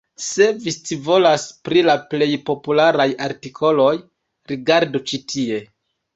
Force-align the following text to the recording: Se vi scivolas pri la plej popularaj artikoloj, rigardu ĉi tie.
Se 0.27 0.45
vi 0.61 0.71
scivolas 0.77 1.45
pri 1.69 1.83
la 1.87 1.95
plej 2.13 2.29
popularaj 2.47 3.07
artikoloj, 3.27 3.93
rigardu 4.55 5.05
ĉi 5.13 5.23
tie. 5.37 5.63